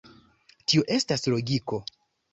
Tio 0.71 0.85
estas 0.95 1.29
logiko. 1.35 1.83